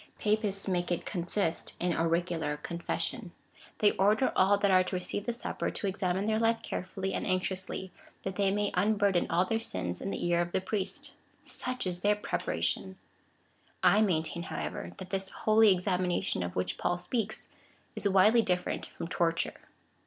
[0.17, 3.33] Papists make it consist in auricular confession.
[3.77, 7.23] They order all that are to receive the Supper, to examine their life carefully and
[7.23, 7.91] anxiously,
[8.23, 11.13] that they may unburthen all their sins in the ear of the priest.
[11.43, 12.83] Such is theiy^ preparation!
[12.93, 12.95] ^
[13.83, 17.47] I maintain, however, that this holy examination of Avliich Paul speaks,
[17.95, 19.67] is widely different from torture.